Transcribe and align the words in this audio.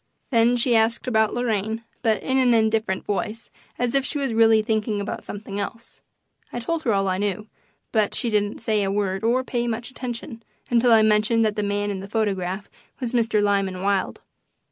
Then 0.31 0.57
she 0.57 0.75
asked 0.75 1.05
about 1.07 1.35
Lorraine, 1.35 1.83
but 2.01 2.23
in 2.23 2.39
an 2.39 2.55
indifferent 2.55 3.05
voice, 3.05 3.51
as 3.77 3.93
if 3.93 4.03
she 4.03 4.17
was 4.17 4.33
really 4.33 4.63
thinking 4.63 4.99
about 4.99 5.25
something 5.25 5.59
else. 5.59 6.01
I 6.51 6.59
told 6.59 6.81
her 6.85 6.91
all 6.95 7.07
I 7.07 7.19
knew, 7.19 7.45
but 7.91 8.15
she 8.15 8.31
didn't 8.31 8.61
say 8.61 8.81
a 8.81 8.89
word 8.91 9.23
or 9.23 9.43
pay 9.43 9.67
much 9.67 9.91
attention 9.91 10.41
until 10.71 10.91
I 10.91 11.03
mentioned 11.03 11.45
that 11.45 11.55
the 11.55 11.61
man 11.61 11.91
in 11.91 11.99
the 11.99 12.07
photograph 12.07 12.67
was 12.99 13.11
Mr. 13.11 13.43
Lyman 13.43 13.83
Wilde. 13.83 14.21